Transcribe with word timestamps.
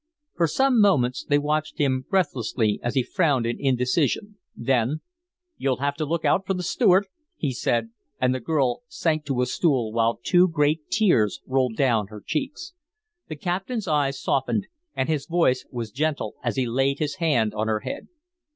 For 0.33 0.47
some 0.47 0.81
moments 0.81 1.23
they 1.29 1.37
watched 1.37 1.77
him 1.77 2.07
breathlessly 2.09 2.79
as 2.81 2.95
he 2.95 3.03
frowned 3.03 3.45
in 3.45 3.57
indecision, 3.59 4.39
then 4.55 5.01
"You'll 5.57 5.77
have 5.77 5.93
to 5.97 6.05
look 6.07 6.25
out 6.25 6.47
for 6.47 6.55
the 6.55 6.63
steward," 6.63 7.05
he 7.37 7.51
said, 7.53 7.91
and 8.19 8.33
the 8.33 8.39
girl 8.39 8.81
sank 8.87 9.25
to 9.25 9.43
a 9.43 9.45
stool 9.45 9.91
while 9.93 10.19
two 10.23 10.47
great 10.47 10.89
tears 10.89 11.39
rolled 11.45 11.75
down 11.75 12.07
her 12.07 12.19
cheeks. 12.25 12.73
The 13.27 13.35
captain's 13.35 13.87
eyes 13.87 14.19
softened 14.19 14.65
and 14.95 15.07
his 15.07 15.27
voice 15.27 15.67
was 15.69 15.91
gentle 15.91 16.33
as 16.43 16.55
he 16.55 16.65
laid 16.65 16.97
his 16.97 17.17
hand 17.17 17.53
on 17.53 17.67
her 17.67 17.81
head. 17.81 18.07